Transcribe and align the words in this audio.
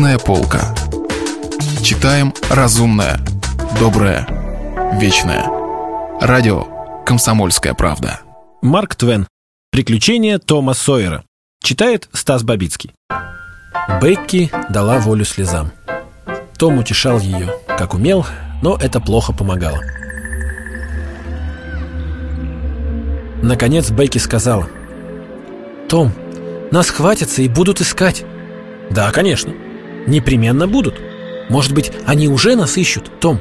Книжная 0.00 0.18
полка. 0.18 0.74
Читаем 1.82 2.32
разумное, 2.48 3.20
доброе, 3.78 4.26
вечное. 4.98 5.44
Радио 6.22 7.04
«Комсомольская 7.04 7.74
правда». 7.74 8.20
Марк 8.62 8.94
Твен. 8.94 9.28
Приключения 9.70 10.38
Тома 10.38 10.72
Сойера. 10.72 11.22
Читает 11.62 12.08
Стас 12.14 12.44
Бабицкий. 12.44 12.94
Бекки 14.00 14.50
дала 14.70 15.00
волю 15.00 15.26
слезам. 15.26 15.70
Том 16.56 16.78
утешал 16.78 17.18
ее, 17.18 17.50
как 17.66 17.92
умел, 17.92 18.24
но 18.62 18.78
это 18.80 19.00
плохо 19.00 19.34
помогало. 19.34 19.82
Наконец 23.42 23.90
Бекки 23.90 24.16
сказала. 24.16 24.66
«Том, 25.90 26.10
нас 26.70 26.88
хватятся 26.88 27.42
и 27.42 27.48
будут 27.48 27.82
искать». 27.82 28.24
«Да, 28.88 29.12
конечно. 29.12 29.52
Непременно 30.06 30.66
будут. 30.66 31.00
Может 31.48 31.72
быть, 31.72 31.92
они 32.06 32.28
уже 32.28 32.56
нас 32.56 32.76
ищут, 32.76 33.10
Том?» 33.20 33.40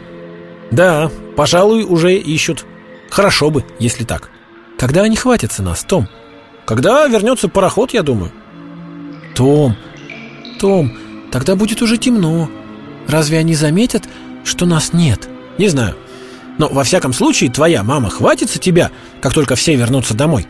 «Да, 0.71 1.11
пожалуй, 1.35 1.83
уже 1.83 2.15
ищут. 2.15 2.65
Хорошо 3.09 3.49
бы, 3.49 3.65
если 3.79 4.03
так». 4.03 4.29
«Когда 4.77 5.03
они 5.03 5.15
хватятся 5.15 5.63
нас, 5.63 5.83
Том?» 5.83 6.07
«Когда 6.65 7.07
вернется 7.07 7.49
пароход, 7.49 7.91
я 7.91 8.03
думаю». 8.03 8.31
«Том, 9.35 9.75
Том, 10.59 10.97
тогда 11.31 11.55
будет 11.55 11.81
уже 11.81 11.97
темно. 11.97 12.49
Разве 13.07 13.39
они 13.39 13.55
заметят, 13.55 14.03
что 14.43 14.65
нас 14.65 14.93
нет?» 14.93 15.27
«Не 15.57 15.67
знаю. 15.67 15.95
Но 16.57 16.67
во 16.69 16.83
всяком 16.83 17.13
случае 17.13 17.51
твоя 17.51 17.83
мама 17.83 18.09
хватится 18.09 18.59
тебя, 18.59 18.91
как 19.21 19.33
только 19.33 19.55
все 19.55 19.75
вернутся 19.75 20.13
домой». 20.13 20.47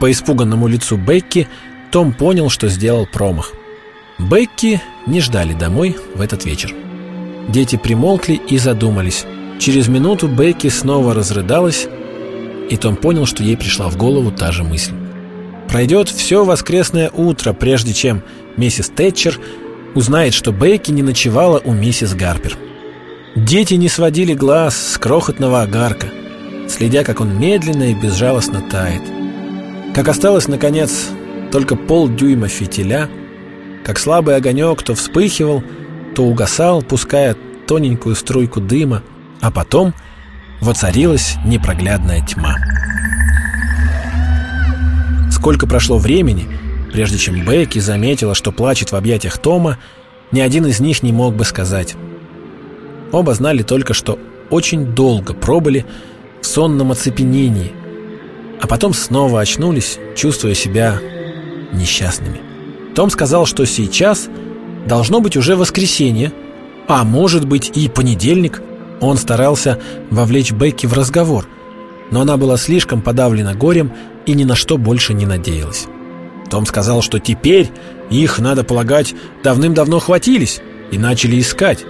По 0.00 0.10
испуганному 0.10 0.66
лицу 0.66 0.96
Бекки 0.96 1.46
Том 1.90 2.12
понял, 2.12 2.48
что 2.48 2.68
сделал 2.68 3.06
промах. 3.06 3.52
Бекки 4.28 4.82
не 5.06 5.20
ждали 5.20 5.54
домой 5.54 5.96
в 6.14 6.20
этот 6.20 6.44
вечер. 6.44 6.74
Дети 7.48 7.76
примолкли 7.76 8.34
и 8.34 8.58
задумались. 8.58 9.24
Через 9.58 9.88
минуту 9.88 10.28
Бекки 10.28 10.68
снова 10.68 11.14
разрыдалась, 11.14 11.88
и 12.68 12.76
Том 12.76 12.96
понял, 12.96 13.26
что 13.26 13.42
ей 13.42 13.56
пришла 13.56 13.88
в 13.88 13.96
голову 13.96 14.30
та 14.30 14.52
же 14.52 14.62
мысль. 14.62 14.92
Пройдет 15.68 16.08
все 16.08 16.44
воскресное 16.44 17.10
утро, 17.10 17.52
прежде 17.52 17.94
чем 17.94 18.22
миссис 18.56 18.88
Тэтчер 18.94 19.38
узнает, 19.94 20.34
что 20.34 20.52
Бекки 20.52 20.90
не 20.90 21.02
ночевала 21.02 21.60
у 21.64 21.72
миссис 21.72 22.14
Гарпер. 22.14 22.56
Дети 23.36 23.74
не 23.74 23.88
сводили 23.88 24.34
глаз 24.34 24.76
с 24.76 24.98
крохотного 24.98 25.62
огарка, 25.62 26.08
следя, 26.68 27.04
как 27.04 27.20
он 27.20 27.38
медленно 27.38 27.90
и 27.90 27.94
безжалостно 27.94 28.62
тает. 28.70 29.02
Как 29.94 30.08
осталось, 30.08 30.46
наконец, 30.46 31.08
только 31.52 31.74
полдюйма 31.74 32.48
фитиля, 32.48 33.08
как 33.84 33.98
слабый 33.98 34.36
огонек 34.36 34.82
то 34.82 34.94
вспыхивал, 34.94 35.62
то 36.14 36.24
угасал, 36.24 36.82
пуская 36.82 37.36
тоненькую 37.66 38.14
струйку 38.16 38.60
дыма, 38.60 39.02
а 39.40 39.50
потом 39.50 39.94
воцарилась 40.60 41.36
непроглядная 41.44 42.24
тьма. 42.26 42.56
Сколько 45.30 45.66
прошло 45.66 45.96
времени, 45.98 46.46
прежде 46.92 47.16
чем 47.16 47.44
Бекки 47.44 47.78
заметила, 47.78 48.34
что 48.34 48.52
плачет 48.52 48.92
в 48.92 48.96
объятиях 48.96 49.38
Тома, 49.38 49.78
ни 50.32 50.40
один 50.40 50.66
из 50.66 50.80
них 50.80 51.02
не 51.02 51.12
мог 51.12 51.34
бы 51.34 51.44
сказать. 51.44 51.96
Оба 53.12 53.34
знали 53.34 53.62
только, 53.62 53.94
что 53.94 54.18
очень 54.50 54.86
долго 54.86 55.32
пробыли 55.32 55.86
в 56.42 56.46
сонном 56.46 56.92
оцепенении, 56.92 57.72
а 58.60 58.66
потом 58.66 58.92
снова 58.92 59.40
очнулись, 59.40 59.98
чувствуя 60.14 60.54
себя 60.54 61.00
несчастными. 61.72 62.49
Том 62.94 63.10
сказал, 63.10 63.46
что 63.46 63.64
сейчас 63.64 64.28
должно 64.86 65.20
быть 65.20 65.36
уже 65.36 65.56
воскресенье, 65.56 66.32
а 66.88 67.04
может 67.04 67.46
быть 67.46 67.70
и 67.74 67.88
понедельник. 67.88 68.62
Он 69.00 69.16
старался 69.16 69.78
вовлечь 70.10 70.52
Бекки 70.52 70.86
в 70.86 70.92
разговор, 70.92 71.48
но 72.10 72.22
она 72.22 72.36
была 72.36 72.56
слишком 72.56 73.00
подавлена 73.00 73.54
горем 73.54 73.92
и 74.26 74.34
ни 74.34 74.44
на 74.44 74.54
что 74.54 74.76
больше 74.76 75.14
не 75.14 75.26
надеялась. 75.26 75.86
Том 76.50 76.66
сказал, 76.66 77.00
что 77.00 77.18
теперь 77.18 77.70
их, 78.10 78.38
надо 78.40 78.64
полагать, 78.64 79.14
давным-давно 79.44 80.00
хватились 80.00 80.60
и 80.90 80.98
начали 80.98 81.40
искать. 81.40 81.84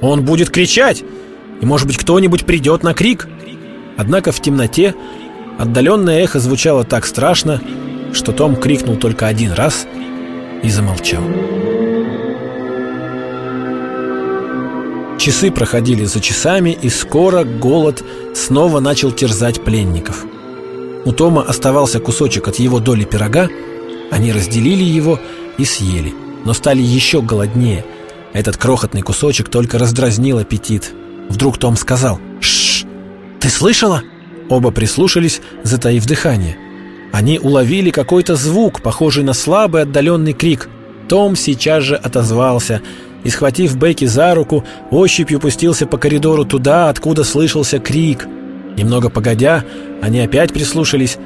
Он 0.00 0.24
будет 0.24 0.50
кричать, 0.50 1.04
и, 1.60 1.66
может 1.66 1.86
быть, 1.86 1.98
кто-нибудь 1.98 2.46
придет 2.46 2.82
на 2.82 2.94
крик. 2.94 3.28
Однако 3.98 4.32
в 4.32 4.40
темноте 4.40 4.94
отдаленное 5.58 6.20
эхо 6.20 6.40
звучало 6.40 6.84
так 6.84 7.04
страшно, 7.04 7.60
что 8.14 8.32
Том 8.32 8.56
крикнул 8.56 8.96
только 8.96 9.26
один 9.26 9.52
раз 9.52 9.86
и 10.62 10.70
замолчал. 10.70 11.22
Часы 15.18 15.50
проходили 15.50 16.04
за 16.04 16.20
часами, 16.20 16.76
и 16.80 16.88
скоро 16.88 17.44
голод 17.44 18.02
снова 18.34 18.80
начал 18.80 19.12
терзать 19.12 19.62
пленников. 19.62 20.24
У 21.04 21.12
Тома 21.12 21.42
оставался 21.42 22.00
кусочек 22.00 22.48
от 22.48 22.56
его 22.56 22.80
доли 22.80 23.04
пирога, 23.04 23.48
они 24.10 24.32
разделили 24.32 24.84
его 24.84 25.18
и 25.58 25.64
съели, 25.64 26.14
но 26.44 26.52
стали 26.52 26.80
еще 26.80 27.22
голоднее– 27.22 27.84
этот 28.32 28.56
крохотный 28.56 29.02
кусочек 29.02 29.48
только 29.48 29.78
раздразнил 29.78 30.38
аппетит. 30.38 30.92
Вдруг 31.28 31.58
Том 31.58 31.76
сказал 31.76 32.20
«Шш! 32.40 32.84
Ты 33.40 33.48
слышала?» 33.48 34.02
Оба 34.48 34.70
прислушались, 34.70 35.40
затаив 35.62 36.06
дыхание. 36.06 36.56
Они 37.12 37.38
уловили 37.38 37.90
какой-то 37.90 38.36
звук, 38.36 38.82
похожий 38.82 39.24
на 39.24 39.32
слабый 39.32 39.82
отдаленный 39.82 40.32
крик. 40.32 40.68
Том 41.08 41.36
сейчас 41.36 41.82
же 41.82 41.96
отозвался 41.96 42.82
и, 43.24 43.30
схватив 43.30 43.76
Бекки 43.76 44.04
за 44.04 44.34
руку, 44.34 44.64
ощупью 44.90 45.40
пустился 45.40 45.86
по 45.86 45.98
коридору 45.98 46.44
туда, 46.44 46.88
откуда 46.88 47.24
слышался 47.24 47.78
крик. 47.78 48.26
Немного 48.76 49.10
погодя, 49.10 49.64
они 50.00 50.20
опять 50.20 50.52
прислушались. 50.52 51.18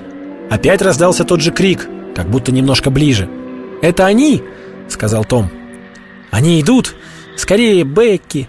Опять 0.51 0.83
раздался 0.83 1.25
тот 1.25 1.41
же 1.41 1.51
крик, 1.51 1.89
как 2.15 2.31
будто 2.31 2.53
немножко 2.53 2.91
ближе. 2.91 3.29
«Это 3.83 4.07
они!»— 4.07 4.43
сказал 4.89 5.25
Том. 5.25 5.51
Они 6.35 6.61
идут! 6.61 6.97
Скорее, 7.37 7.85
Бекки! 7.85 8.49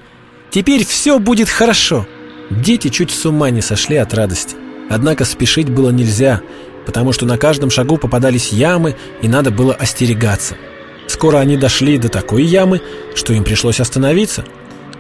Теперь 0.49 0.83
все 0.83 1.19
будет 1.19 1.49
хорошо!» 1.49 2.07
Дети 2.49 2.87
чуть 2.87 3.11
с 3.11 3.27
ума 3.27 3.51
не 3.51 3.61
сошли 3.61 3.97
от 3.97 4.11
радости. 4.15 4.55
Однако 4.89 5.23
спешить 5.23 5.69
было 5.69 5.91
нельзя, 5.91 6.41
потому 6.85 7.11
что 7.11 7.25
на 7.25 7.37
каждом 7.37 7.69
шагу 7.69 7.97
попадались 7.97 8.51
ямы, 8.51 8.95
и 9.21 9.27
надо 9.27 9.51
было 9.51 9.73
остерегаться. 9.73 10.55
Скоро 11.07 11.37
они 11.37 11.57
дошли 11.57 11.97
до 11.97 12.09
такой 12.09 12.43
ямы, 12.43 12.81
что 13.15 13.33
им 13.33 13.43
пришлось 13.43 13.79
остановиться. 13.79 14.45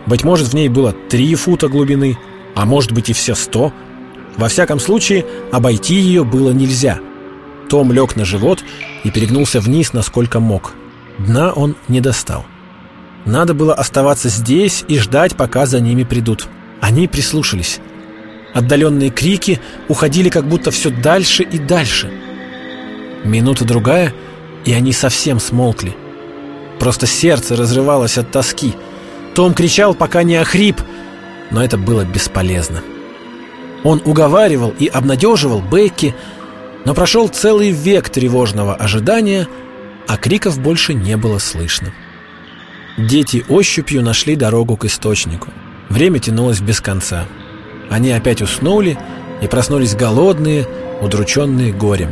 Быть 0.05 0.23
может, 0.23 0.49
в 0.49 0.53
ней 0.53 0.69
было 0.69 0.93
три 1.09 1.33
фута 1.35 1.67
глубины, 1.67 2.17
а 2.55 2.65
может 2.65 2.91
быть 2.91 3.09
и 3.09 3.13
все 3.13 3.35
сто. 3.35 3.73
Во 4.37 4.47
всяком 4.47 4.79
случае, 4.79 5.25
обойти 5.51 5.95
ее 5.95 6.23
было 6.23 6.51
нельзя. 6.51 6.99
Том 7.69 7.91
лег 7.91 8.15
на 8.15 8.25
живот 8.25 8.63
и 9.03 9.09
перегнулся 9.09 9.59
вниз, 9.59 9.93
насколько 9.93 10.39
мог. 10.39 10.73
Дна 11.17 11.51
он 11.51 11.75
не 11.87 12.01
достал. 12.01 12.45
Надо 13.25 13.53
было 13.55 13.73
оставаться 13.73 14.29
здесь 14.29 14.85
и 14.87 14.99
ждать, 14.99 15.35
пока 15.35 15.65
за 15.65 15.79
ними 15.79 16.03
придут. 16.03 16.47
Они 16.79 17.07
прислушались. 17.07 17.79
Отдаленные 18.55 19.09
крики 19.09 19.59
уходили 19.89 20.29
как 20.29 20.47
будто 20.47 20.71
все 20.71 20.89
дальше 20.89 21.43
и 21.43 21.59
дальше. 21.59 22.09
Минута-другая, 23.25 24.13
и 24.63 24.71
они 24.71 24.93
совсем 24.93 25.41
смолкли. 25.41 25.93
Просто 26.79 27.05
сердце 27.05 27.57
разрывалось 27.57 28.17
от 28.17 28.31
тоски. 28.31 28.73
Том 29.33 29.53
кричал, 29.53 29.93
пока 29.93 30.23
не 30.23 30.37
охрип, 30.37 30.79
но 31.51 31.61
это 31.61 31.77
было 31.77 32.05
бесполезно. 32.05 32.81
Он 33.83 34.01
уговаривал 34.05 34.73
и 34.79 34.87
обнадеживал 34.87 35.61
Бекки, 35.61 36.15
но 36.85 36.93
прошел 36.93 37.27
целый 37.27 37.71
век 37.71 38.07
тревожного 38.07 38.73
ожидания, 38.73 39.49
а 40.07 40.15
криков 40.15 40.59
больше 40.61 40.93
не 40.93 41.17
было 41.17 41.39
слышно. 41.39 41.93
Дети 42.97 43.43
ощупью 43.49 44.01
нашли 44.01 44.37
дорогу 44.37 44.77
к 44.77 44.85
источнику. 44.85 45.49
Время 45.89 46.19
тянулось 46.19 46.61
без 46.61 46.79
конца. 46.79 47.27
Они 47.89 48.11
опять 48.11 48.41
уснули 48.41 48.97
и 49.41 49.47
проснулись 49.47 49.95
голодные, 49.95 50.67
удрученные 51.01 51.73
горем. 51.73 52.11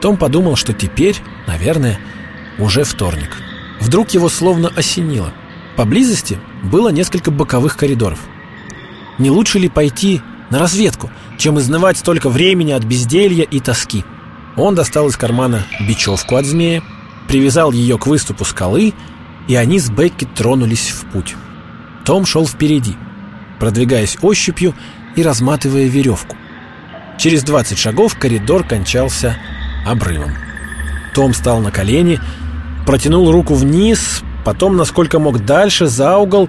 Том 0.00 0.16
подумал, 0.16 0.56
что 0.56 0.72
теперь, 0.72 1.16
наверное, 1.46 1.98
уже 2.58 2.84
вторник. 2.84 3.36
Вдруг 3.80 4.10
его 4.10 4.28
словно 4.28 4.68
осенило. 4.74 5.32
Поблизости 5.76 6.38
было 6.62 6.88
несколько 6.88 7.30
боковых 7.30 7.76
коридоров. 7.76 8.18
Не 9.18 9.30
лучше 9.30 9.58
ли 9.58 9.68
пойти 9.68 10.22
на 10.50 10.58
разведку, 10.58 11.10
чем 11.38 11.58
изнывать 11.58 11.98
столько 11.98 12.28
времени 12.28 12.72
от 12.72 12.84
безделья 12.84 13.44
и 13.44 13.60
тоски? 13.60 14.04
Он 14.56 14.74
достал 14.74 15.08
из 15.08 15.16
кармана 15.16 15.66
бечевку 15.80 16.36
от 16.36 16.46
змея, 16.46 16.82
привязал 17.28 17.72
ее 17.72 17.98
к 17.98 18.06
выступу 18.06 18.44
скалы 18.44 18.94
и 19.48 19.54
они 19.54 19.78
с 19.78 19.90
Бекки 19.90 20.24
тронулись 20.24 20.90
в 20.90 21.06
путь. 21.06 21.36
Том 22.04 22.26
шел 22.26 22.46
впереди, 22.46 22.96
продвигаясь 23.58 24.18
ощупью 24.22 24.74
и 25.14 25.22
разматывая 25.22 25.84
веревку. 25.84 26.36
Через 27.18 27.42
20 27.44 27.78
шагов 27.78 28.18
коридор 28.18 28.64
кончался 28.64 29.36
обрывом. 29.86 30.34
Том 31.14 31.32
стал 31.32 31.60
на 31.60 31.70
колени, 31.70 32.20
протянул 32.84 33.30
руку 33.32 33.54
вниз, 33.54 34.22
потом, 34.44 34.76
насколько 34.76 35.18
мог, 35.18 35.44
дальше, 35.44 35.86
за 35.86 36.16
угол, 36.18 36.48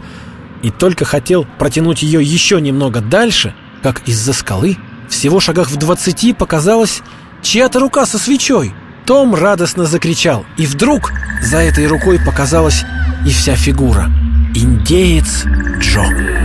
и 0.61 0.71
только 0.71 1.05
хотел 1.05 1.45
протянуть 1.57 2.03
ее 2.03 2.21
еще 2.21 2.59
немного 2.59 2.99
дальше, 2.99 3.53
как 3.81 4.01
из-за 4.07 4.33
скалы, 4.33 4.77
всего 5.07 5.39
шагах 5.39 5.69
в 5.69 5.77
двадцати 5.77 6.33
показалась 6.33 7.01
чья-то 7.41 7.79
рука 7.79 8.05
со 8.05 8.17
свечой. 8.17 8.73
Том 9.05 9.33
радостно 9.35 9.85
закричал, 9.85 10.45
и 10.57 10.65
вдруг 10.65 11.13
за 11.41 11.59
этой 11.59 11.87
рукой 11.87 12.19
показалась 12.19 12.83
и 13.25 13.29
вся 13.29 13.55
фигура. 13.55 14.09
Индеец 14.53 15.45
Джо. 15.79 16.36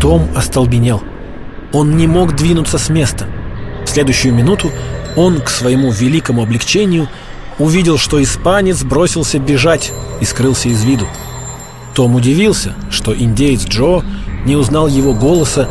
Том 0.00 0.28
остолбенел. 0.36 1.02
Он 1.72 1.96
не 1.96 2.06
мог 2.06 2.36
двинуться 2.36 2.78
с 2.78 2.88
места. 2.88 3.26
В 3.84 3.88
следующую 3.88 4.34
минуту 4.34 4.70
он, 5.16 5.40
к 5.40 5.48
своему 5.48 5.90
великому 5.90 6.42
облегчению, 6.42 7.08
увидел, 7.58 7.98
что 7.98 8.22
испанец 8.22 8.82
бросился 8.84 9.38
бежать 9.38 9.92
и 10.20 10.24
скрылся 10.24 10.68
из 10.68 10.84
виду. 10.84 11.06
Том 11.94 12.14
удивился, 12.14 12.74
что 12.90 13.12
индеец 13.12 13.66
Джо 13.66 14.02
не 14.44 14.54
узнал 14.54 14.86
его 14.86 15.14
голоса 15.14 15.68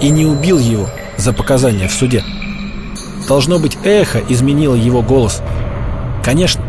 и 0.00 0.10
не 0.10 0.26
убил 0.26 0.58
его 0.58 0.88
за 1.16 1.32
показания 1.32 1.88
в 1.88 1.92
суде. 1.92 2.22
Должно 3.28 3.58
быть, 3.58 3.78
эхо 3.84 4.20
изменило 4.28 4.74
его 4.74 5.02
голос. 5.02 5.40
«Конечно, 6.22 6.62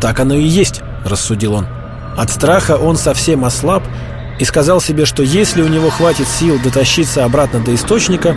так 0.00 0.18
оно 0.18 0.34
и 0.34 0.42
есть»,— 0.42 0.80
рассудил 1.04 1.54
он. 1.54 1.66
От 2.16 2.30
страха 2.30 2.76
он 2.76 2.96
совсем 2.96 3.44
ослаб 3.44 3.84
и 4.38 4.44
сказал 4.44 4.80
себе, 4.80 5.06
что 5.06 5.22
если 5.22 5.62
у 5.62 5.68
него 5.68 5.90
хватит 5.90 6.28
сил 6.28 6.58
дотащиться 6.62 7.24
обратно 7.24 7.60
до 7.60 7.74
источника, 7.74 8.36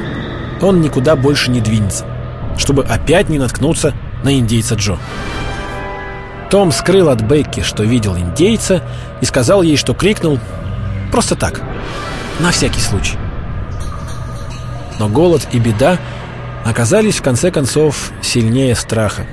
он 0.62 0.82
никуда 0.82 1.16
больше 1.16 1.52
не 1.52 1.62
двинется, 1.62 2.06
чтобы 2.58 2.84
опять 2.84 3.30
не 3.30 3.38
наткнуться 3.38 3.94
на 4.24 4.38
индейца 4.38 4.76
Джо. 4.76 4.98
Том 6.50 6.72
скрыл 6.72 7.10
от 7.10 7.22
Бекки, 7.22 7.62
что 7.62 7.84
видел 7.84 8.18
индейца, 8.18 8.82
и 9.22 9.26
сказал 9.26 9.62
ей, 9.62 9.78
что 9.78 9.94
крикнул 9.94 10.40
просто 11.12 11.36
так, 11.36 11.62
на 12.40 12.52
всякий 12.52 12.82
случай. 12.82 13.18
Но 15.00 15.08
голод 15.08 15.48
и 15.52 15.60
беда 15.60 15.98
оказались 16.66 17.18
в 17.18 17.22
конце 17.22 17.52
концов 17.52 18.12
сильнее 18.22 18.76
страха. 18.76 19.26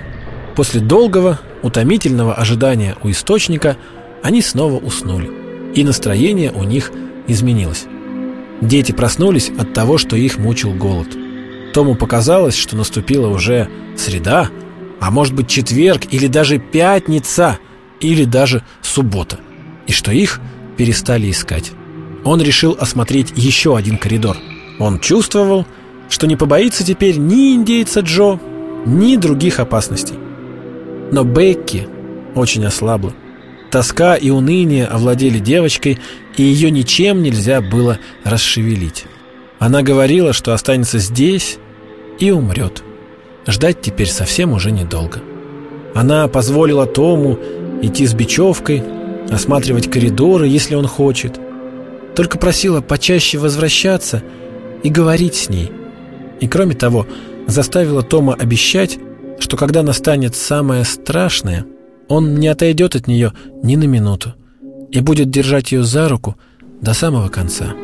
После 0.55 0.81
долгого, 0.81 1.39
утомительного 1.63 2.35
ожидания 2.35 2.97
у 3.03 3.11
источника 3.11 3.77
они 4.23 4.43
снова 4.43 4.77
уснули, 4.77 5.31
и 5.77 5.85
настроение 5.85 6.51
у 6.51 6.65
них 6.65 6.91
изменилось. 7.29 7.85
Дети 8.61 8.93
проснулись 8.93 9.51
от 9.57 9.75
того, 9.75 9.99
что 9.99 10.17
их 10.17 10.39
мучил 10.39 10.73
голод. 10.73 11.09
Тому 11.73 11.95
показалось, 11.95 12.57
что 12.57 12.77
наступила 12.77 13.29
уже 13.29 13.69
среда, 13.97 14.49
а 14.99 15.11
может 15.11 15.35
быть 15.35 15.49
четверг 15.49 16.03
или 16.11 16.27
даже 16.27 16.59
пятница, 16.59 17.59
или 18.01 18.25
даже 18.25 18.65
суббота, 18.81 19.39
и 19.87 19.93
что 19.93 20.11
их 20.11 20.41
перестали 20.79 21.31
искать. 21.31 21.73
Он 22.25 22.41
решил 22.41 22.77
осмотреть 22.81 23.33
еще 23.37 23.77
один 23.77 23.99
коридор. 23.99 24.39
Он 24.79 24.99
чувствовал, 24.99 25.67
что 26.09 26.27
не 26.27 26.37
побоится 26.37 26.85
теперь 26.85 27.19
ни 27.19 27.55
индейца 27.55 28.01
Джо, 28.01 28.41
ни 28.87 29.17
других 29.17 29.61
опасностей. 29.61 30.17
Но 31.13 31.25
Бекки 31.25 31.87
очень 32.35 32.65
ослабла. 32.65 33.13
Тоска 33.71 34.17
и 34.17 34.31
уныние 34.31 34.87
овладели 34.87 35.39
девочкой, 35.39 35.99
и 36.37 36.43
ее 36.43 36.71
ничем 36.71 37.23
нельзя 37.23 37.61
было 37.61 37.99
расшевелить. 38.25 39.05
Она 39.59 39.83
говорила, 39.83 40.33
что 40.33 40.53
останется 40.53 40.99
здесь 40.99 41.59
и 42.19 42.31
умрет. 42.31 42.83
Ждать 43.47 43.81
теперь 43.81 44.09
совсем 44.09 44.53
уже 44.53 44.71
недолго. 44.71 45.21
Она 45.95 46.29
позволила 46.29 46.87
Тому 46.87 47.39
идти 47.83 48.07
с 48.07 48.15
бечевкой, 48.15 48.83
осматривать 49.31 49.91
коридоры, 49.91 50.47
если 50.47 50.75
он 50.75 50.87
хочет. 50.87 51.39
Только 52.15 52.39
просила 52.39 52.81
почаще 52.81 53.39
возвращаться 53.39 54.23
и 54.83 54.89
говорить 54.89 55.35
с 55.35 55.49
ней. 55.49 55.71
И 56.41 56.49
кроме 56.49 56.75
того, 56.75 57.07
заставила 57.47 58.03
Тома 58.03 58.35
обещать, 58.35 58.99
что 59.39 59.57
когда 59.57 59.83
настанет 59.83 60.35
самое 60.35 60.85
страшное, 60.85 61.67
он 62.09 62.37
не 62.37 62.49
отойдет 62.49 62.97
от 62.97 63.07
нее 63.07 63.33
ни 63.63 63.77
на 63.77 63.85
минуту 63.85 64.35
и 64.91 65.01
будет 65.01 65.31
держать 65.31 65.73
ее 65.73 65.83
за 65.83 66.09
руку 66.09 66.37
до 66.81 66.95
самого 66.95 67.29
конца. 67.29 67.75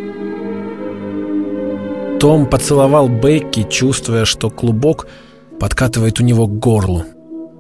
Том 2.21 2.47
поцеловал 2.47 3.09
Бекки, 3.09 3.67
чувствуя, 3.69 4.25
что 4.25 4.51
клубок– 4.51 5.07
подкатывает 5.63 6.19
у 6.19 6.25
него 6.25 6.49
к 6.49 6.59
горлу. 6.59 7.05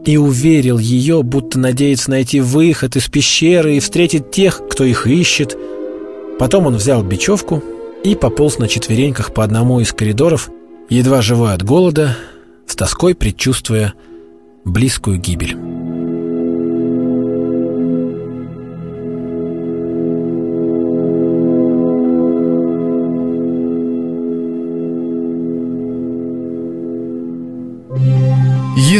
И 0.05 0.17
уверил 0.17 0.76
ее, 0.76 1.23
будто 1.23 1.61
надеется 1.61 2.11
найти 2.11 2.41
выход 2.41 2.97
из 2.97 3.06
пещеры 3.06 3.76
и 3.76 3.81
встретить 3.81 4.32
тех, 4.32 4.61
кто 4.69 4.82
их 4.82 5.06
ищет. 5.06 5.56
Потом 6.37 6.67
он 6.67 6.75
взял 6.75 7.05
бечевку 7.05 7.62
и 8.03 8.17
пополз 8.17 8.59
на 8.59 8.67
четвереньках 8.67 9.32
по 9.32 9.44
одному 9.44 9.79
из 9.79 9.93
коридоров, 9.93 10.50
едва 10.88 11.23
живой 11.23 11.55
от 11.55 11.62
голода, 11.62 12.17
с 12.67 12.75
тоской 12.75 13.14
предчувствуя 13.14 13.94
близкую 14.64 15.19
гибель. 15.19 15.56